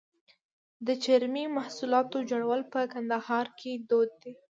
د 0.87 0.89
چرمي 1.03 1.45
محصولاتو 1.57 2.17
جوړول 2.29 2.61
په 2.73 2.79
کندهار 2.93 3.45
کې 3.59 3.71
دود 3.89 4.09
دي. 4.23 4.33